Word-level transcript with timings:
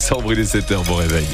Sans 0.00 0.22
brûler 0.22 0.46
7 0.46 0.70
heures, 0.70 0.84
bon 0.84 0.94
réveil. 0.94 1.26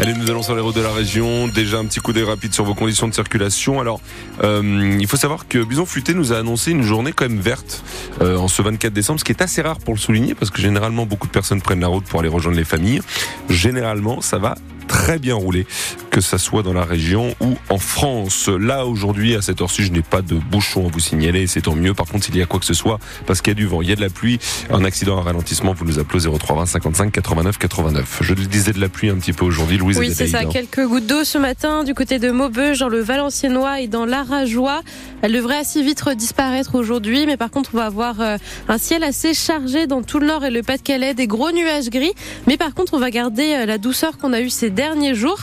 Allez, 0.00 0.12
nous 0.14 0.28
allons 0.28 0.42
sur 0.42 0.56
les 0.56 0.60
routes 0.60 0.74
de 0.74 0.80
la 0.80 0.90
région. 0.90 1.46
Déjà 1.46 1.78
un 1.78 1.84
petit 1.84 2.00
coup 2.00 2.12
d'œil 2.12 2.24
rapide 2.24 2.52
sur 2.52 2.64
vos 2.64 2.74
conditions 2.74 3.06
de 3.06 3.14
circulation. 3.14 3.80
Alors, 3.80 4.00
euh, 4.42 4.96
il 4.98 5.06
faut 5.06 5.16
savoir 5.16 5.46
que 5.46 5.62
Buson 5.62 5.86
Futé 5.86 6.14
nous 6.14 6.32
a 6.32 6.38
annoncé 6.38 6.72
une 6.72 6.82
journée 6.82 7.12
quand 7.12 7.28
même 7.28 7.38
verte 7.38 7.84
euh, 8.22 8.36
en 8.36 8.48
ce 8.48 8.60
24 8.60 8.92
décembre, 8.92 9.20
ce 9.20 9.24
qui 9.24 9.32
est 9.32 9.42
assez 9.42 9.62
rare 9.62 9.78
pour 9.78 9.94
le 9.94 10.00
souligner 10.00 10.34
parce 10.34 10.50
que 10.50 10.60
généralement 10.60 11.06
beaucoup 11.06 11.28
de 11.28 11.32
personnes 11.32 11.62
prennent 11.62 11.80
la 11.80 11.86
route 11.86 12.06
pour 12.06 12.20
aller 12.20 12.28
rejoindre 12.28 12.56
les 12.58 12.64
familles. 12.64 13.02
Généralement, 13.48 14.20
ça 14.20 14.38
va 14.38 14.56
très 14.86 15.18
bien 15.18 15.34
roulé, 15.34 15.66
que 16.10 16.20
ça 16.20 16.38
soit 16.38 16.62
dans 16.62 16.72
la 16.72 16.84
région 16.84 17.34
ou 17.40 17.54
en 17.70 17.78
France. 17.78 18.48
Là, 18.48 18.86
aujourd'hui, 18.86 19.34
à 19.34 19.42
cette 19.42 19.60
heure-ci, 19.60 19.84
je 19.84 19.92
n'ai 19.92 20.02
pas 20.02 20.22
de 20.22 20.36
bouchon 20.36 20.86
à 20.86 20.90
vous 20.90 21.00
signaler, 21.00 21.46
c'est 21.46 21.62
tant 21.62 21.74
mieux. 21.74 21.94
Par 21.94 22.06
contre, 22.06 22.24
s'il 22.26 22.36
y 22.36 22.42
a 22.42 22.46
quoi 22.46 22.60
que 22.60 22.66
ce 22.66 22.74
soit, 22.74 22.98
parce 23.26 23.40
qu'il 23.40 23.50
y 23.50 23.56
a 23.56 23.58
du 23.58 23.66
vent, 23.66 23.82
il 23.82 23.88
y 23.88 23.92
a 23.92 23.96
de 23.96 24.00
la 24.00 24.10
pluie, 24.10 24.38
un 24.70 24.84
accident, 24.84 25.18
un 25.18 25.22
ralentissement, 25.22 25.72
vous 25.72 25.84
nous 25.84 25.98
appelez 25.98 26.24
0320 26.28 26.66
55 26.66 27.12
89 27.12 27.58
89. 27.58 28.18
Je 28.20 28.34
le 28.34 28.46
disais 28.46 28.72
de 28.72 28.80
la 28.80 28.88
pluie 28.88 29.10
un 29.10 29.16
petit 29.16 29.32
peu 29.32 29.44
aujourd'hui, 29.44 29.78
Louise. 29.78 29.98
Oui, 29.98 30.12
c'est 30.14 30.26
ça. 30.26 30.44
Quelques 30.44 30.86
gouttes 30.86 31.06
d'eau 31.06 31.24
ce 31.24 31.38
matin 31.38 31.84
du 31.84 31.94
côté 31.94 32.18
de 32.18 32.30
Maubeuge, 32.30 32.78
dans 32.78 32.88
le 32.88 33.00
Valenciennois 33.00 33.80
et 33.80 33.88
dans 33.88 34.06
l'Arajois. 34.06 34.82
Elle 35.22 35.32
devrait 35.32 35.56
assez 35.56 35.82
vite 35.82 36.04
disparaître 36.12 36.74
aujourd'hui, 36.74 37.26
mais 37.26 37.36
par 37.36 37.50
contre, 37.50 37.70
on 37.74 37.78
va 37.78 37.86
avoir 37.86 38.20
euh, 38.20 38.36
un 38.68 38.78
ciel 38.78 39.02
assez 39.04 39.32
chargé 39.32 39.86
dans 39.86 40.02
tout 40.02 40.18
le 40.18 40.26
nord 40.26 40.44
et 40.44 40.50
le 40.50 40.62
Pas-de-Calais, 40.62 41.14
des 41.14 41.26
gros 41.26 41.50
nuages 41.52 41.88
gris. 41.88 42.12
Mais 42.46 42.56
par 42.56 42.74
contre, 42.74 42.94
on 42.94 42.98
va 42.98 43.10
garder 43.10 43.54
euh, 43.54 43.66
la 43.66 43.78
douceur 43.78 44.18
qu'on 44.18 44.32
a 44.32 44.40
eue 44.40 44.50
ces 44.50 44.70
derniers 44.74 45.14
jours. 45.14 45.38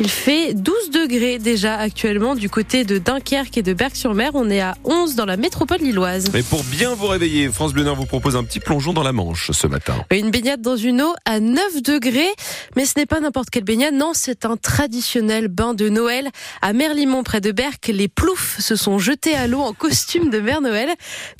Il 0.00 0.08
fait 0.08 0.54
12 0.54 0.90
degrés 0.90 1.38
déjà 1.38 1.76
actuellement 1.76 2.34
du 2.34 2.50
côté 2.50 2.84
de 2.84 2.98
Dunkerque 2.98 3.56
et 3.56 3.62
de 3.62 3.72
Berck-sur-Mer. 3.72 4.32
On 4.34 4.50
est 4.50 4.60
à 4.60 4.76
11 4.84 5.14
dans 5.14 5.24
la 5.24 5.36
métropole 5.36 5.78
lilloise. 5.78 6.26
Et 6.34 6.42
pour 6.42 6.64
bien 6.64 6.94
vous 6.94 7.06
réveiller, 7.06 7.48
France 7.48 7.72
Bleu 7.72 7.84
vous 7.92 8.06
propose 8.06 8.36
un 8.36 8.44
petit 8.44 8.60
plongeon 8.60 8.92
dans 8.92 9.02
la 9.02 9.12
Manche 9.12 9.50
ce 9.52 9.66
matin. 9.66 9.94
Une 10.10 10.30
baignade 10.30 10.60
dans 10.60 10.76
une 10.76 11.02
eau 11.02 11.14
à 11.24 11.40
9 11.40 11.82
degrés, 11.82 12.32
mais 12.76 12.84
ce 12.84 12.94
n'est 12.98 13.06
pas 13.06 13.20
n'importe 13.20 13.50
quelle 13.50 13.64
baignade, 13.64 13.94
non, 13.94 14.12
c'est 14.14 14.44
un 14.44 14.56
traditionnel 14.56 15.48
bain 15.48 15.74
de 15.74 15.88
Noël. 15.88 16.30
À 16.62 16.72
Merlimont, 16.72 17.22
près 17.22 17.40
de 17.40 17.52
Berck, 17.52 17.88
les 17.88 18.08
ploufs 18.08 18.58
se 18.58 18.76
sont 18.76 18.98
jetés 18.98 19.34
à 19.34 19.46
l'eau 19.46 19.60
en 19.60 19.72
costume 19.72 20.30
de 20.30 20.40
Mère 20.40 20.60
Noël. 20.60 20.88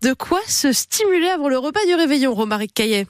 De 0.03 0.13
quoi 0.13 0.41
se 0.47 0.73
stimuler 0.73 1.29
avant 1.29 1.49
le 1.49 1.59
repas 1.59 1.85
du 1.87 1.95
réveillon, 1.95 2.35
Romaric 2.35 2.73
Caillet? 2.75 3.07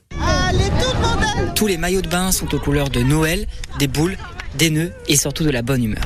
Tous 1.54 1.66
les 1.66 1.76
maillots 1.76 2.02
de 2.02 2.08
bain 2.08 2.32
sont 2.32 2.54
aux 2.54 2.58
couleurs 2.58 2.90
de 2.90 3.00
Noël, 3.00 3.46
des 3.78 3.88
boules 3.88 4.16
des 4.56 4.70
nœuds 4.70 4.92
et 5.08 5.16
surtout 5.16 5.44
de 5.44 5.50
la 5.50 5.62
bonne 5.62 5.84
humeur. 5.84 6.04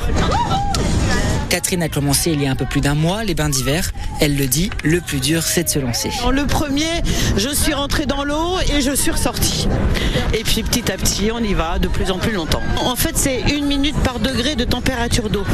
Catherine 1.48 1.82
a 1.82 1.88
commencé 1.88 2.30
il 2.30 2.42
y 2.42 2.46
a 2.46 2.50
un 2.50 2.56
peu 2.56 2.66
plus 2.66 2.80
d'un 2.80 2.94
mois 2.94 3.24
les 3.24 3.34
bains 3.34 3.48
d'hiver. 3.48 3.92
Elle 4.20 4.36
le 4.36 4.46
dit, 4.46 4.70
le 4.84 5.00
plus 5.00 5.20
dur 5.20 5.42
c'est 5.42 5.64
de 5.64 5.68
se 5.68 5.78
lancer. 5.78 6.10
Le 6.30 6.46
premier, 6.46 7.02
je 7.36 7.48
suis 7.48 7.74
rentrée 7.74 8.06
dans 8.06 8.24
l'eau 8.24 8.58
et 8.74 8.80
je 8.80 8.94
suis 8.94 9.10
ressortie. 9.10 9.69
Et 10.34 10.44
puis 10.44 10.62
petit 10.62 10.91
à 10.92 10.96
petit, 10.96 11.30
on 11.32 11.38
y 11.38 11.54
va 11.54 11.78
de 11.78 11.88
plus 11.88 12.10
en 12.10 12.19
plus 12.19 12.32
longtemps. 12.32 12.62
En 12.84 12.96
fait, 12.96 13.16
c'est 13.16 13.41
une 13.56 13.66
minute 13.66 13.96
par 14.02 14.19
degré 14.19 14.56
de 14.56 14.64
température 14.64 15.30
d'eau. 15.30 15.44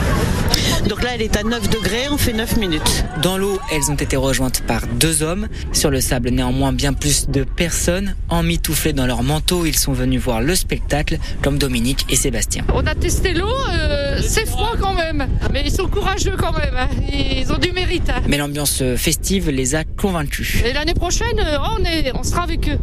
Donc 0.89 1.03
là, 1.03 1.11
elle 1.15 1.23
est 1.23 1.37
à 1.37 1.43
9 1.43 1.71
degrés, 1.71 2.09
on 2.11 2.19
fait 2.19 2.33
9 2.33 2.57
minutes. 2.57 3.05
Dans 3.23 3.39
l'eau, 3.39 3.59
elles 3.73 3.91
ont 3.91 3.95
été 3.95 4.17
rejointes 4.17 4.61
par 4.63 4.87
deux 4.87 5.23
hommes. 5.23 5.49
Sur 5.73 5.91
le 5.91 6.01
sable, 6.01 6.31
néanmoins, 6.31 6.73
bien 6.73 6.93
plus 6.93 7.29
de 7.29 7.45
personnes. 7.45 8.17
Emmitouflées 8.29 8.93
dans 8.93 9.07
leur 9.07 9.23
manteau, 9.23 9.65
ils 9.65 9.77
sont 9.77 9.93
venus 9.93 10.21
voir 10.21 10.41
le 10.41 10.55
spectacle, 10.55 11.19
comme 11.43 11.59
Dominique 11.59 12.05
et 12.11 12.17
Sébastien. 12.17 12.65
On 12.75 12.87
a 12.87 12.95
testé 12.95 13.33
l'eau, 13.33 13.49
euh, 13.73 14.21
c'est 14.23 14.47
froid 14.47 14.75
quand 14.79 14.95
même, 14.95 15.27
mais 15.53 15.63
ils 15.65 15.71
sont 15.71 15.84
courageux 15.87 16.37
quand 16.37 16.53
même. 16.53 16.77
Hein. 16.77 16.89
Ils 17.13 17.53
ont 17.53 17.59
du 17.59 17.73
mérite. 17.73 18.09
Hein. 18.11 18.23
Mais 18.29 18.37
l'ambiance 18.37 18.83
festive 18.97 19.51
les 19.51 19.75
a 19.75 19.85
convaincus. 19.85 20.63
Et 20.65 20.73
l'année 20.73 20.95
prochaine, 20.95 21.39
euh, 21.39 21.59
on, 21.77 21.85
est, 21.85 22.13
on 22.15 22.23
sera 22.23 22.43
avec 22.43 22.69
eux. 22.69 22.79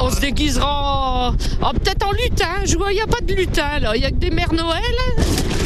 On, 0.00 0.10
se 0.10 0.20
déguisera 0.20 1.34
peut-être 1.60 2.06
en 2.06 2.12
lutin. 2.12 2.64
Je 2.64 2.76
vois, 2.76 2.92
il 2.92 2.96
n'y 2.96 3.00
a 3.00 3.06
pas 3.06 3.20
de 3.20 3.34
lutin 3.34 3.78
là. 3.80 3.92
Il 3.96 4.02
y 4.02 4.04
a 4.04 4.10
que 4.10 4.16
des 4.16 4.30
mères 4.30 4.52
Noël. 4.52 4.82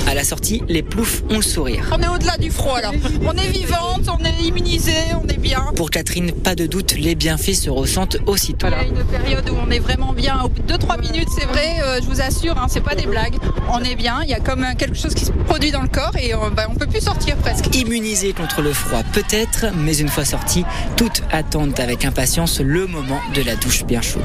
À 0.06 0.14
la 0.14 0.22
sortie, 0.22 0.62
les 0.68 0.82
ploufs 0.82 1.24
ont 1.30 1.36
le 1.36 1.42
sourire. 1.42 1.90
On 1.92 2.00
est 2.00 2.06
au-delà 2.06 2.36
du 2.38 2.50
froid 2.50 2.80
là. 2.80 2.92
On 3.26 3.32
est 3.32 3.48
vivante, 3.48 4.02
on 4.08 4.24
est 4.24 4.44
immunisé, 4.44 4.92
on 5.20 5.26
est 5.26 5.36
bien. 5.38 5.72
Pour 5.74 5.90
Catherine, 5.90 6.30
pas 6.30 6.54
de 6.54 6.66
doute, 6.66 6.94
les 6.96 7.16
bienfaits 7.16 7.54
se 7.54 7.70
ressentent 7.70 8.18
aussitôt. 8.26 8.68
Il 8.68 8.70
y 8.70 8.74
a 8.74 8.84
une 8.84 9.04
période 9.04 9.50
où 9.50 9.56
on 9.66 9.70
est 9.70 9.80
vraiment 9.80 10.12
bien. 10.12 10.40
Au 10.44 10.48
bout 10.48 10.62
de 10.62 10.74
2-3 10.74 11.00
minutes, 11.00 11.28
c'est 11.36 11.46
vrai, 11.46 11.80
euh, 11.82 12.00
je 12.00 12.06
vous 12.06 12.20
assure, 12.20 12.56
hein, 12.56 12.66
c'est 12.68 12.82
pas 12.82 12.94
des 12.94 13.06
blagues. 13.06 13.34
On 13.68 13.82
est 13.82 13.96
bien, 13.96 14.20
il 14.22 14.30
y 14.30 14.34
a 14.34 14.40
comme 14.40 14.64
quelque 14.78 14.96
chose 14.96 15.14
qui 15.14 15.24
se 15.24 15.32
produit 15.32 15.72
dans 15.72 15.82
le 15.82 15.88
corps 15.88 16.16
et 16.16 16.34
euh, 16.34 16.50
bah, 16.54 16.68
on 16.70 16.76
peut 16.76 16.86
plus 16.86 17.02
sortir 17.02 17.36
presque. 17.36 17.74
Immunisé 17.74 18.32
contre 18.32 18.62
le 18.62 18.72
froid 18.72 19.02
peut-être, 19.12 19.66
mais 19.76 19.96
une 19.96 20.08
fois 20.08 20.24
sorti, 20.24 20.64
toutes 20.96 21.22
attendent 21.32 21.78
avec 21.80 22.04
impatience 22.04 22.60
le 22.60 22.86
moment 22.86 23.20
de 23.34 23.42
la 23.42 23.56
douche 23.56 23.84
bien 23.84 24.02
chaude. 24.02 24.22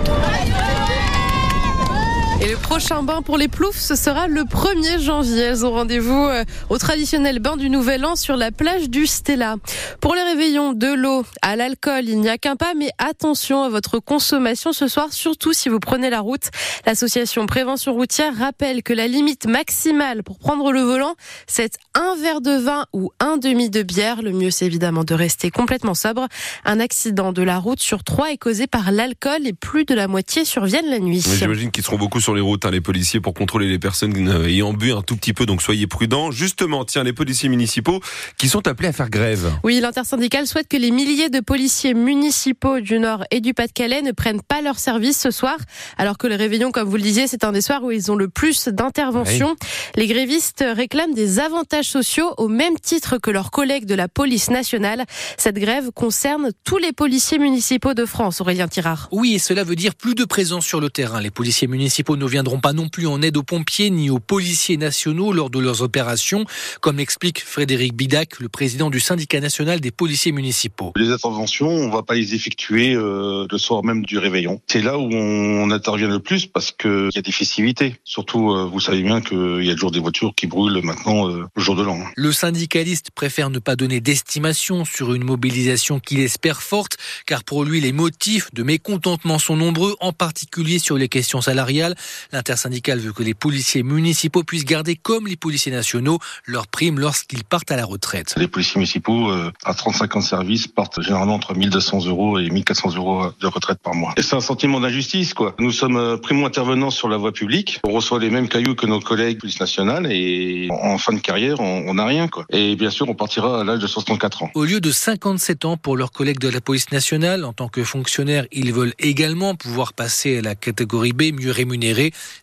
Et 2.43 2.49
le 2.49 2.57
prochain 2.57 3.03
bain 3.03 3.21
pour 3.21 3.37
les 3.37 3.47
ploufs, 3.47 3.77
ce 3.77 3.95
sera 3.95 4.27
le 4.27 4.41
1er 4.41 4.99
janvier. 4.99 5.41
Elles 5.41 5.63
ont 5.63 5.69
rendez-vous 5.69 6.25
euh, 6.25 6.43
au 6.71 6.79
traditionnel 6.79 7.37
bain 7.37 7.55
du 7.55 7.69
Nouvel 7.69 8.03
An 8.03 8.15
sur 8.15 8.35
la 8.35 8.49
plage 8.51 8.89
du 8.89 9.05
Stella. 9.05 9.57
Pour 9.99 10.15
les 10.15 10.23
réveillons, 10.23 10.73
de 10.73 10.91
l'eau 10.91 11.23
à 11.43 11.55
l'alcool, 11.55 12.05
il 12.05 12.19
n'y 12.19 12.29
a 12.29 12.39
qu'un 12.39 12.55
pas, 12.55 12.73
mais 12.75 12.89
attention 12.97 13.61
à 13.61 13.69
votre 13.69 13.99
consommation 13.99 14.73
ce 14.73 14.87
soir, 14.87 15.13
surtout 15.13 15.53
si 15.53 15.69
vous 15.69 15.79
prenez 15.79 16.09
la 16.09 16.19
route. 16.19 16.49
L'association 16.87 17.45
Prévention 17.45 17.93
Routière 17.93 18.35
rappelle 18.35 18.81
que 18.81 18.93
la 18.93 19.07
limite 19.07 19.45
maximale 19.45 20.23
pour 20.23 20.39
prendre 20.39 20.71
le 20.71 20.81
volant, 20.81 21.13
c'est 21.45 21.77
un 21.93 22.15
verre 22.15 22.41
de 22.41 22.57
vin 22.57 22.87
ou 22.91 23.11
un 23.19 23.37
demi 23.37 23.69
de 23.69 23.83
bière. 23.83 24.23
Le 24.23 24.31
mieux, 24.31 24.49
c'est 24.49 24.65
évidemment 24.65 25.03
de 25.03 25.13
rester 25.13 25.51
complètement 25.51 25.93
sobre. 25.93 26.27
Un 26.65 26.79
accident 26.79 27.33
de 27.33 27.43
la 27.43 27.59
route 27.59 27.81
sur 27.81 28.03
trois 28.03 28.31
est 28.31 28.37
causé 28.37 28.65
par 28.65 28.91
l'alcool 28.91 29.45
et 29.45 29.53
plus 29.53 29.85
de 29.85 29.93
la 29.93 30.07
moitié 30.07 30.43
surviennent 30.43 30.89
la 30.89 30.97
nuit. 30.97 31.21
J'imagine 31.21 31.69
qu'ils 31.69 31.83
seront 31.83 31.99
beaucoup 31.99 32.19
sur 32.19 32.30
les 32.33 32.41
routes, 32.41 32.65
hein, 32.65 32.71
les 32.71 32.81
policiers, 32.81 33.19
pour 33.19 33.33
contrôler 33.33 33.67
les 33.67 33.79
personnes 33.79 34.27
euh, 34.27 34.47
ayant 34.47 34.73
bu 34.73 34.91
un 34.91 35.01
tout 35.01 35.15
petit 35.15 35.33
peu. 35.33 35.45
Donc 35.45 35.61
soyez 35.61 35.87
prudents. 35.87 36.31
Justement, 36.31 36.85
tiens, 36.85 37.03
les 37.03 37.13
policiers 37.13 37.49
municipaux 37.49 37.99
qui 38.37 38.47
sont 38.47 38.67
appelés 38.67 38.89
à 38.89 38.93
faire 38.93 39.09
grève. 39.09 39.51
Oui, 39.63 39.79
l'intersyndicale 39.79 40.47
souhaite 40.47 40.67
que 40.67 40.77
les 40.77 40.91
milliers 40.91 41.29
de 41.29 41.39
policiers 41.39 41.93
municipaux 41.93 42.79
du 42.79 42.99
Nord 42.99 43.23
et 43.31 43.41
du 43.41 43.53
Pas-de-Calais 43.53 44.01
ne 44.01 44.11
prennent 44.11 44.41
pas 44.41 44.61
leur 44.61 44.79
service 44.79 45.19
ce 45.19 45.31
soir, 45.31 45.57
alors 45.97 46.17
que 46.17 46.27
le 46.27 46.35
réveillon, 46.35 46.71
comme 46.71 46.87
vous 46.87 46.97
le 46.97 47.01
disiez, 47.01 47.27
c'est 47.27 47.43
un 47.43 47.51
des 47.51 47.61
soirs 47.61 47.83
où 47.83 47.91
ils 47.91 48.11
ont 48.11 48.15
le 48.15 48.27
plus 48.27 48.67
d'interventions. 48.67 49.55
Les 49.95 50.07
grévistes 50.07 50.63
réclament 50.75 51.13
des 51.13 51.39
avantages 51.39 51.85
sociaux 51.85 52.33
au 52.37 52.47
même 52.47 52.77
titre 52.79 53.17
que 53.17 53.31
leurs 53.31 53.51
collègues 53.51 53.85
de 53.85 53.95
la 53.95 54.07
police 54.07 54.49
nationale. 54.49 55.05
Cette 55.37 55.57
grève 55.57 55.91
concerne 55.91 56.51
tous 56.63 56.77
les 56.77 56.91
policiers 56.91 57.39
municipaux 57.39 57.93
de 57.93 58.05
France, 58.05 58.41
Aurélien 58.41 58.67
Tirard. 58.67 59.09
Oui, 59.11 59.35
et 59.35 59.39
cela 59.39 59.63
veut 59.63 59.75
dire 59.75 59.95
plus 59.95 60.15
de 60.15 60.25
présence 60.25 60.65
sur 60.65 60.79
le 60.79 60.89
terrain. 60.89 61.19
Les 61.19 61.31
policiers 61.31 61.67
municipaux 61.67 62.15
ne 62.21 62.27
viendront 62.27 62.59
pas 62.59 62.73
non 62.73 62.87
plus 62.87 63.07
en 63.07 63.21
aide 63.21 63.37
aux 63.37 63.43
pompiers 63.43 63.89
ni 63.89 64.09
aux 64.09 64.19
policiers 64.19 64.77
nationaux 64.77 65.33
lors 65.33 65.49
de 65.49 65.59
leurs 65.59 65.81
opérations, 65.81 66.45
comme 66.79 66.97
l'explique 66.97 67.43
Frédéric 67.43 67.95
Bidac, 67.95 68.39
le 68.39 68.49
président 68.49 68.89
du 68.89 68.99
syndicat 68.99 69.39
national 69.39 69.79
des 69.79 69.91
policiers 69.91 70.31
municipaux. 70.31 70.93
Les 70.95 71.09
interventions, 71.09 71.69
on 71.69 71.87
ne 71.87 71.91
va 71.91 72.03
pas 72.03 72.13
les 72.13 72.35
effectuer 72.35 72.93
euh, 72.93 73.45
le 73.49 73.57
soir 73.57 73.83
même 73.83 74.03
du 74.05 74.17
réveillon. 74.17 74.61
C'est 74.67 74.81
là 74.81 74.97
où 74.97 75.09
on 75.11 75.71
intervient 75.71 76.07
le 76.07 76.19
plus 76.19 76.45
parce 76.45 76.71
qu'il 76.71 77.09
y 77.13 77.17
a 77.17 77.21
des 77.21 77.31
festivités. 77.31 77.95
Surtout, 78.03 78.51
euh, 78.51 78.65
vous 78.65 78.79
savez 78.79 79.01
bien 79.01 79.21
qu'il 79.21 79.63
y 79.63 79.69
a 79.69 79.73
toujours 79.73 79.91
des 79.91 79.99
voitures 79.99 80.33
qui 80.35 80.47
brûlent 80.47 80.83
maintenant 80.83 81.29
euh, 81.29 81.45
le 81.55 81.61
jour 81.61 81.75
de 81.75 81.83
l'an. 81.83 81.99
Le 82.15 82.31
syndicaliste 82.31 83.11
préfère 83.11 83.49
ne 83.49 83.59
pas 83.59 83.75
donner 83.75 83.99
d'estimation 83.99 84.85
sur 84.85 85.13
une 85.13 85.23
mobilisation 85.23 85.99
qu'il 85.99 86.19
espère 86.19 86.61
forte, 86.61 86.97
car 87.25 87.43
pour 87.43 87.63
lui, 87.63 87.81
les 87.81 87.91
motifs 87.91 88.49
de 88.53 88.63
mécontentement 88.63 89.39
sont 89.39 89.55
nombreux, 89.55 89.95
en 89.99 90.13
particulier 90.13 90.79
sur 90.79 90.97
les 90.97 91.09
questions 91.09 91.41
salariales. 91.41 91.95
L'intersyndicale 92.31 92.99
veut 92.99 93.13
que 93.13 93.23
les 93.23 93.33
policiers 93.33 93.83
municipaux 93.83 94.43
puissent 94.43 94.65
garder, 94.65 94.95
comme 94.95 95.27
les 95.27 95.35
policiers 95.35 95.71
nationaux, 95.71 96.19
leurs 96.45 96.67
primes 96.67 96.99
lorsqu'ils 96.99 97.43
partent 97.43 97.71
à 97.71 97.75
la 97.75 97.85
retraite. 97.85 98.33
Les 98.37 98.47
policiers 98.47 98.79
municipaux, 98.79 99.29
euh, 99.31 99.51
à 99.63 99.73
35 99.73 100.15
ans 100.15 100.19
de 100.19 100.25
service, 100.25 100.67
partent 100.67 101.01
généralement 101.01 101.35
entre 101.35 101.55
1200 101.55 102.05
euros 102.05 102.39
et 102.39 102.49
1400 102.49 102.95
euros 102.95 103.31
de 103.39 103.47
retraite 103.47 103.79
par 103.83 103.95
mois. 103.95 104.13
Et 104.17 104.21
c'est 104.21 104.35
un 104.35 104.41
sentiment 104.41 104.79
d'injustice, 104.79 105.33
quoi. 105.33 105.55
Nous 105.59 105.71
sommes 105.71 105.97
euh, 105.97 106.17
primo-intervenants 106.17 106.91
sur 106.91 107.09
la 107.09 107.17
voie 107.17 107.31
publique. 107.31 107.79
On 107.83 107.91
reçoit 107.91 108.19
les 108.19 108.29
mêmes 108.29 108.47
cailloux 108.47 108.75
que 108.75 108.85
nos 108.85 108.99
collègues 108.99 109.39
police 109.39 109.59
nationale 109.59 110.11
et 110.11 110.67
en 110.69 110.97
fin 110.97 111.13
de 111.13 111.19
carrière, 111.19 111.59
on 111.59 111.93
n'a 111.93 112.05
rien, 112.05 112.27
quoi. 112.27 112.45
Et 112.49 112.75
bien 112.75 112.89
sûr, 112.89 113.09
on 113.09 113.15
partira 113.15 113.61
à 113.61 113.63
l'âge 113.63 113.79
de 113.79 113.87
64 113.87 114.43
ans. 114.43 114.51
Au 114.53 114.65
lieu 114.65 114.79
de 114.79 114.91
57 114.91 115.65
ans 115.65 115.77
pour 115.77 115.97
leurs 115.97 116.11
collègues 116.11 116.39
de 116.39 116.49
la 116.49 116.61
police 116.61 116.91
nationale, 116.91 117.45
en 117.45 117.53
tant 117.53 117.67
que 117.67 117.83
fonctionnaires, 117.83 118.45
ils 118.51 118.73
veulent 118.73 118.93
également 118.99 119.55
pouvoir 119.55 119.93
passer 119.93 120.39
à 120.39 120.41
la 120.41 120.55
catégorie 120.55 121.13
B, 121.13 121.33
mieux 121.33 121.51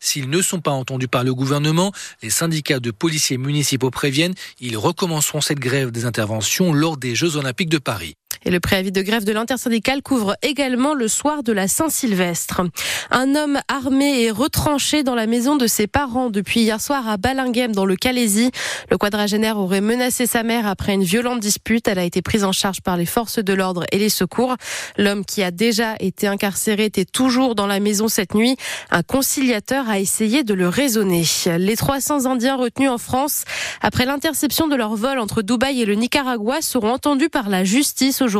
S'ils 0.00 0.29
ne 0.31 0.43
sont 0.43 0.61
pas 0.61 0.71
entendus 0.71 1.09
par 1.09 1.25
le 1.25 1.35
gouvernement, 1.35 1.93
les 2.23 2.31
syndicats 2.31 2.81
de 2.81 2.91
policiers 2.91 3.39
municipaux 3.39 3.91
préviennent, 3.91 4.35
ils 4.61 4.77
recommenceront 4.77 5.41
cette 5.41 5.61
grève 5.61 5.91
des 5.91 6.05
interventions 6.05 6.73
lors 6.73 6.97
des 6.97 7.15
Jeux 7.15 7.37
Olympiques 7.37 7.71
de 7.71 7.79
Paris. 7.79 8.17
Et 8.49 8.50
le 8.50 8.61
préavis 8.61 8.93
de 8.93 9.03
grève 9.03 9.25
de 9.25 9.33
l'intersyndicale 9.33 10.00
couvre 10.00 10.35
également 10.41 10.95
le 10.95 11.06
soir 11.06 11.43
de 11.43 11.53
la 11.53 11.69
Saint-Sylvestre. 11.69 12.62
Un 13.11 13.35
homme 13.35 13.61
armé 13.69 14.25
est 14.25 14.31
retranché 14.31 15.03
dans 15.03 15.15
la 15.15 15.27
maison 15.27 15.56
de 15.56 15.67
ses 15.67 15.87
parents 15.87 16.31
depuis 16.31 16.61
hier 16.61 16.81
soir 16.81 17.06
à 17.06 17.19
Balinghem 17.19 17.75
dans 17.75 17.85
le 17.85 17.95
Calaisie. 17.95 18.50
Le 18.91 18.97
quadragénaire 18.97 19.59
aurait 19.59 19.83
menacé 19.83 20.25
sa 20.25 20.45
mère 20.45 20.67
après 20.67 20.95
une 20.95 21.03
violente 21.03 21.41
dispute. 21.41 21.89
Elle 21.89 21.99
a 21.99 22.05
été 22.05 22.23
prise 22.23 22.43
en 22.43 22.53
charge 22.53 22.81
par 22.81 22.97
les 22.97 23.05
forces 23.05 23.39
de 23.39 23.53
l'ordre 23.53 23.85
et 23.93 23.99
les 23.99 24.09
secours. 24.09 24.56
L'homme 24.97 25.27
qui 25.27 25.43
a 25.43 25.51
déjà 25.51 25.97
été 26.01 26.27
incarcéré 26.27 26.87
était 26.87 27.05
toujours 27.05 27.55
dans 27.55 27.67
la 27.67 27.81
maison 27.81 28.09
cette 28.09 28.35
nuit. 28.35 28.56
Un 28.91 29.03
conciliateur 29.03 29.91
a 29.91 29.99
essayé 29.99 30.43
de 30.43 30.55
le 30.55 30.71
raisonner. 30.71 31.25
Les 31.59 31.77
300 31.77 32.25
Indiens 32.25 32.56
retenus 32.56 32.89
en 32.89 32.97
France 32.97 33.44
après 33.83 34.06
l'interception 34.06 34.69
de 34.69 34.75
leur 34.75 34.97
vol 34.97 35.19
entre 35.19 35.43
Dubaï 35.43 35.83
et 35.83 35.85
le 35.85 35.97
Nicaragua 35.97 36.62
seront 36.62 36.93
entendus 36.93 37.29
par 37.29 37.51
la 37.51 37.62
justice 37.62 38.23
aujourd'hui. 38.23 38.38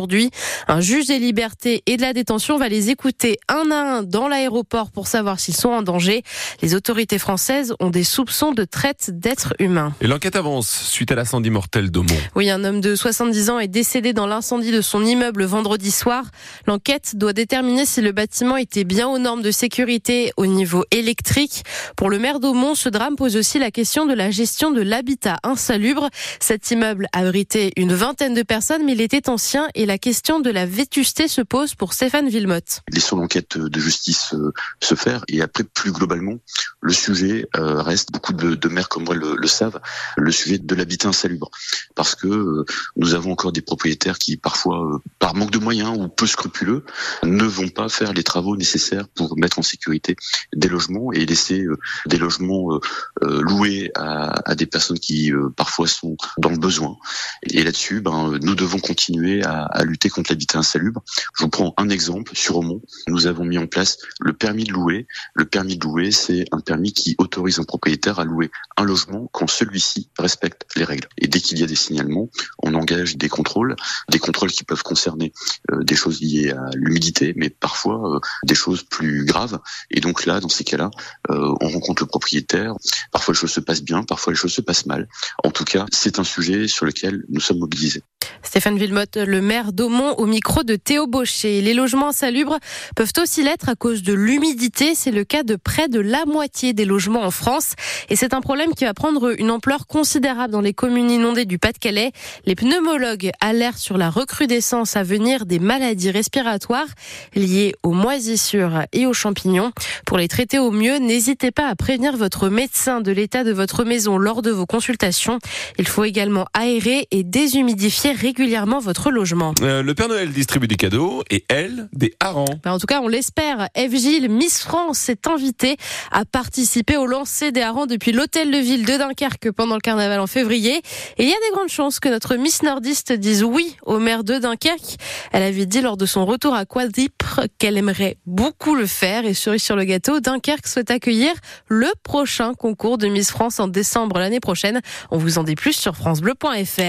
Un 0.69 0.81
juge 0.81 1.07
des 1.07 1.19
libertés 1.19 1.83
et 1.87 1.97
de 1.97 2.03
la 2.03 2.13
détention 2.13 2.59
va 2.59 2.69
les 2.69 2.91
écouter 2.91 3.39
un 3.49 3.71
à 3.71 3.99
un 3.99 4.03
dans 4.03 4.29
l'aéroport 4.29 4.91
pour 4.91 5.07
savoir 5.07 5.41
s'ils 5.41 5.57
sont 5.57 5.71
en 5.71 5.83
danger. 5.83 6.23
Les 6.63 6.75
autorités 6.75 7.19
françaises 7.19 7.75
ont 7.81 7.91
des 7.91 8.05
soupçons 8.05 8.53
de 8.53 8.65
traite 8.65 9.11
d'êtres 9.13 9.55
humains. 9.59 9.95
Et 10.01 10.07
l'enquête 10.07 10.37
avance 10.37 10.69
suite 10.69 11.11
à 11.13 11.15
l'incendie 11.15 11.51
mortel 11.51 11.91
d'Aumont. 11.91 12.15
Oui, 12.35 12.51
un 12.51 12.65
homme 12.65 12.81
de 12.81 12.95
70 12.95 13.51
ans 13.51 13.59
est 13.59 13.69
décédé 13.69 14.13
dans 14.13 14.27
l'incendie 14.27 14.71
de 14.71 14.81
son 14.81 15.05
immeuble 15.05 15.45
vendredi 15.45 15.91
soir. 15.91 16.25
L'enquête 16.67 17.17
doit 17.17 17.33
déterminer 17.33 17.87
si 17.87 18.01
le 18.01 18.13
bâtiment 18.13 18.57
était 18.57 18.85
bien 18.85 19.09
aux 19.09 19.19
normes 19.19 19.43
de 19.43 19.51
sécurité 19.51 20.33
au 20.37 20.47
niveau 20.47 20.85
électrique. 20.91 21.63
Pour 21.97 22.11
le 22.11 22.19
maire 22.19 22.41
d'Aumont, 22.41 22.75
ce 22.75 22.89
drame 22.89 23.17
pose 23.17 23.37
aussi 23.37 23.59
la 23.59 23.71
question 23.71 24.07
de 24.07 24.15
la 24.15 24.31
gestion 24.31 24.71
de 24.71 24.83
l'habitat 24.83 25.39
insalubre. 25.43 26.09
Cet 26.41 26.71
immeuble 26.71 27.09
abritait 27.13 27.73
une 27.77 27.95
vingtaine 27.95 28.35
de 28.35 28.43
personnes, 28.43 28.85
mais 28.85 28.93
il 28.93 29.01
était 29.01 29.29
ancien 29.29 29.69
et 29.79 29.87
la 29.87 29.97
question 29.97 30.41
de 30.41 30.51
la 30.51 30.67
vétusté 30.67 31.29
se 31.29 31.41
pose 31.41 31.77
pour 31.77 31.93
Stéphane 31.93 32.29
Villemotte. 32.29 32.81
Laissons 32.93 33.17
l'enquête 33.17 33.57
de 33.57 33.79
justice 33.81 34.35
euh, 34.35 34.53
se 34.83 34.97
faire 34.97 35.25
et 35.29 35.41
après 35.41 35.63
plus 35.63 35.93
globalement, 35.93 36.35
le 36.81 36.93
sujet 36.93 37.47
euh, 37.57 37.81
reste, 37.81 38.11
beaucoup 38.11 38.33
de, 38.33 38.69
maires 38.69 38.89
comme 38.89 39.05
moi 39.05 39.15
le, 39.15 39.47
savent, 39.47 39.81
le 40.17 40.33
sujet 40.33 40.59
de 40.59 40.75
l'habitat 40.75 41.11
insalubre. 41.11 41.53
Parce 41.95 42.17
que 42.17 42.27
euh, 42.27 42.65
nous 42.97 43.15
avons 43.15 43.31
encore 43.31 43.53
des 43.53 43.61
propriétaires 43.61 44.19
qui 44.19 44.37
parfois, 44.37 45.01
par 45.21 45.37
manque 45.37 45.53
de 45.53 45.59
moyens 45.59 45.97
ou 45.97 46.09
peu 46.09 46.27
scrupuleux, 46.27 46.85
ne 47.23 47.45
vont 47.45 47.69
pas 47.69 47.89
faire 47.89 48.13
les 48.13 48.25
travaux 48.25 48.57
nécessaires 48.57 49.07
pour 49.07 49.39
mettre 49.39 49.61
en 49.61 49.63
sécurité 49.63 50.17
des 50.57 50.69
logements 50.69 51.13
et 51.13 51.25
laisser 51.25 51.65
des 52.07 52.19
logements 52.19 52.81
loués 53.21 53.93
à, 53.95 54.55
des 54.57 54.67
personnes 54.67 54.99
qui 54.99 55.31
parfois 55.57 55.87
sont 55.87 56.17
dans 56.39 56.51
le 56.51 56.59
besoin. 56.59 56.97
Et 57.45 57.63
là-dessus, 57.63 58.01
ben, 58.01 58.39
nous 58.43 58.57
devons 58.57 58.81
continuer 58.81 59.45
à, 59.45 59.68
à 59.71 59.85
lutter 59.85 60.09
contre 60.09 60.33
l'habitat 60.33 60.59
insalubre. 60.59 61.03
Je 61.37 61.45
vous 61.45 61.51
prends 61.51 61.75
un 61.77 61.89
exemple 61.89 62.37
sur 62.37 62.57
Aumont. 62.57 62.83
Nous 63.07 63.27
avons 63.27 63.45
mis 63.45 63.59
en 63.59 63.67
place 63.67 63.99
le 64.21 64.33
permis 64.33 64.65
de 64.65 64.73
louer. 64.73 65.07
Le 65.35 65.45
permis 65.45 65.77
de 65.77 65.85
louer, 65.85 66.11
c'est 66.11 66.45
un 66.53 66.61
permis 66.61 66.93
qui 66.93 67.15
autorise 67.19 67.59
un 67.59 67.65
propriétaire 67.65 68.19
à 68.19 68.25
louer 68.25 68.51
un 68.77 68.85
logement 68.85 69.29
quand 69.33 69.49
celui-ci 69.49 70.11
respecte 70.19 70.67
les 70.77 70.85
règles. 70.85 71.09
Et 71.19 71.29
dès 71.29 71.41
qu'il 71.41 71.59
y 71.59 71.63
a 71.63 71.67
des 71.67 71.75
signalements, 71.75 72.29
on 72.63 72.75
engage 72.75 73.17
des 73.17 73.29
contrôles, 73.29 73.77
des 74.09 74.19
contrôles 74.19 74.53
qui 74.53 74.65
peuvent 74.65 74.83
concerner 74.83 75.33
euh, 75.73 75.83
des 75.83 75.97
choses 75.97 76.21
liées 76.21 76.51
à 76.51 76.71
l'humidité, 76.75 77.35
mais 77.37 77.51
parfois 77.51 78.17
euh, 78.17 78.21
des 78.45 78.55
choses 78.55 78.83
plus 78.83 79.25
graves. 79.25 79.59
Et 79.91 80.01
donc 80.01 80.27
là, 80.27 80.41
dans 80.41 80.49
ces 80.49 80.65
cas-là, 80.65 80.91
euh, 81.31 81.55
on 81.61 81.69
rencontre 81.69 82.03
le 82.03 82.09
propriétaire. 82.09 82.75
Parfois 83.13 83.35
les 83.35 83.41
choses 83.41 83.53
se 83.53 83.61
passent 83.61 83.83
bien, 83.83 84.03
parfois 84.03 84.33
les 84.33 84.39
choses 84.39 84.53
se 84.53 84.61
passent 84.61 84.87
mal. 84.87 85.09
En 85.45 85.51
tout 85.51 85.65
cas, 85.65 85.87
c'est 85.93 86.19
un 86.19 86.25
sujet 86.25 86.69
sur 86.69 86.87
lequel 86.87 87.25
nous 87.29 87.41
sommes 87.41 87.59
mobilisés. 87.59 88.03
Stéphane 88.43 88.79
Villemotte, 88.79 89.17
le 89.17 89.41
maire 89.41 89.73
d'Aumont, 89.73 90.15
au 90.19 90.27
micro 90.27 90.63
de 90.63 90.77
Théo 90.77 91.07
Baucher. 91.07 91.61
Les 91.61 91.75
logements 91.75 92.09
insalubres 92.09 92.59
peuvent 92.97 93.13
aussi 93.19 93.43
l'être 93.43 93.69
à 93.69 93.75
cause 93.75 94.03
de 94.03 94.13
l'humidité. 94.13 94.95
C'est 94.95 95.11
le 95.11 95.25
cas 95.25 95.43
de 95.43 95.57
près 95.57 95.89
de 95.89 96.01
la 96.01 96.25
moitié 96.25 96.73
des 96.73 96.85
logements 96.85 97.23
en 97.23 97.31
France. 97.31 97.73
Et 98.09 98.17
c'est 98.17 98.35
un 98.35 98.41
problème 98.41 98.75
qui 98.75 98.85
va 98.85 98.95
prendre 98.95 99.39
une 99.39 99.51
ampleur 99.51 99.87
considérable 99.87 100.53
dans 100.53 100.61
les 100.61 100.73
communes 100.73 101.11
inondées 101.11 101.45
du 101.45 101.59
Pas-de-Calais. 101.59 102.13
Les 102.47 102.55
pneumologues 102.55 103.31
alertent 103.41 103.79
sur 103.79 103.99
la 103.99 104.11
recrudescence 104.11 104.97
à 104.97 105.03
venir 105.03 105.47
des 105.47 105.59
maladies 105.59 106.11
respiratoires 106.11 106.89
liées 107.35 107.75
aux 107.83 107.93
moisissures 107.93 108.83
et 108.93 109.07
aux 109.07 109.13
champignons. 109.13 109.73
Pour 110.07 110.19
les 110.19 110.29
traiter 110.29 110.59
au 110.59 110.71
mieux, 110.71 110.99
n'hésitez 110.99 111.51
pas 111.51 111.69
à 111.69 111.75
prévenir 111.75 112.17
votre 112.17 112.49
médecin 112.49 113.01
de 113.01 113.13
l'état 113.13 113.45
de 113.45 113.53
votre 113.53 113.85
maison 113.85 114.19
lors 114.19 114.43
de 114.43 114.51
vos 114.51 114.67
consultations. 114.67 115.39
Il 115.79 115.87
faut 115.87 116.05
également 116.05 116.47
aérer 116.55 117.09
et 117.11 117.25
déshumidifier 117.25 118.13
régulièrement 118.29 118.79
votre 118.79 119.11
logement. 119.11 119.55
Euh, 119.63 119.83
le 119.83 119.95
Père 119.95 120.09
Noël 120.09 120.31
distribue 120.31 120.69
des 120.69 120.77
cadeaux 120.77 121.23
et 121.31 121.47
elle, 121.49 121.89
des 121.95 122.15
harengs. 122.21 122.61
Ben, 122.63 122.73
en 122.73 122.79
tout 122.79 122.87
cas, 122.87 123.01
on 123.01 123.09
l'espère. 123.09 123.69
Eve 123.75 123.97
Gilles, 123.97 124.29
Miss 124.29 124.61
France, 124.61 125.09
est 125.09 125.27
invitée 125.27 125.79
à 126.13 126.27
participer 126.27 126.99
au 126.99 127.07
lancer 127.07 127.53
des 127.53 127.63
harengs 127.63 127.87
depuis 127.87 128.13
l'hôtel 128.13 128.51
de 128.51 128.59
ville 128.59 128.85
de 128.85 128.99
Dunkerque 128.99 129.51
pendant 129.51 129.77
le 129.77 129.81
carnaval 129.81 130.21
en 130.21 130.27
février. 130.27 130.77
Et 131.17 131.23
il 131.23 131.29
y 131.29 131.33
a 131.33 131.37
des 131.49 131.55
grandes 131.55 131.71
chances 131.71 132.01
que 132.01 132.11
notre 132.11 132.37
Miss 132.37 132.63
Nordiste 132.63 133.15
dise 133.15 133.45
oui 133.45 133.77
au 133.83 133.99
maire 133.99 134.25
de 134.25 134.37
Dunkerque. 134.37 134.97
Elle 135.33 135.43
avait 135.43 135.65
dit 135.65 135.81
lors 135.81 135.97
de 135.97 136.05
son 136.05 136.27
retour 136.27 136.55
à 136.55 136.67
Quadripre 136.67 137.41
qu'elle 137.57 137.79
aimerait 137.79 138.19
beaucoup 138.27 138.75
le 138.75 138.87
faire. 138.87 139.25
Et 139.25 139.33
cerise 139.33 139.63
sur 139.63 139.75
le 139.75 139.85
gâteau, 139.85 140.21
Dunkerque 140.21 140.67
souhaite 140.67 140.91
accueillir 140.91 141.33
le 141.69 141.89
prochain 142.03 142.53
concours 142.53 142.99
de 142.99 143.09
Miss 143.09 143.31
France 143.31 143.59
en 143.59 143.69
décembre 143.69 144.19
l'année 144.19 144.41
prochaine. 144.41 144.83
On 145.11 145.17
vous 145.17 145.39
en 145.39 145.45
dit 145.45 145.55
plus 145.55 145.73
sur 145.73 145.97
francebleu.fr. 145.97 146.83